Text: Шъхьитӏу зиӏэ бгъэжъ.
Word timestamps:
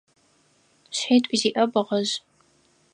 Шъхьитӏу 0.95 1.35
зиӏэ 1.39 1.63
бгъэжъ. 1.71 2.13